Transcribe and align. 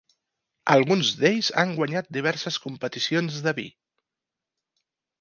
Alguns 0.75 1.11
d'ells 1.19 1.51
han 1.65 1.75
guanyat 1.81 2.11
diverses 2.19 2.59
competicions 2.67 3.41
de 3.51 3.57
vi. 3.63 3.71